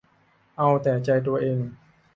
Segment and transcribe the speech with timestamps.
[0.57, 1.59] เอาแต่ใจตัวเอง